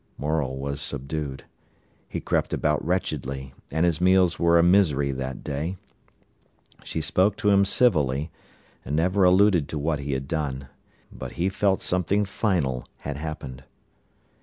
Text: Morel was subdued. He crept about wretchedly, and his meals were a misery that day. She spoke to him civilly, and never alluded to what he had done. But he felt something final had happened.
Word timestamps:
Morel 0.17 0.57
was 0.57 0.81
subdued. 0.81 1.43
He 2.09 2.19
crept 2.21 2.53
about 2.53 2.83
wretchedly, 2.83 3.53
and 3.69 3.85
his 3.85 4.01
meals 4.01 4.39
were 4.39 4.57
a 4.57 4.63
misery 4.63 5.11
that 5.11 5.43
day. 5.43 5.77
She 6.83 7.01
spoke 7.01 7.37
to 7.37 7.51
him 7.51 7.65
civilly, 7.65 8.31
and 8.83 8.95
never 8.95 9.23
alluded 9.23 9.69
to 9.69 9.77
what 9.77 9.99
he 9.99 10.13
had 10.13 10.27
done. 10.27 10.69
But 11.11 11.33
he 11.33 11.49
felt 11.49 11.83
something 11.83 12.25
final 12.25 12.87
had 13.01 13.17
happened. 13.17 13.63